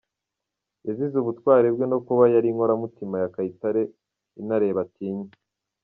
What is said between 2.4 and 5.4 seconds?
inkoramutima ya Kayitare Intare batinya.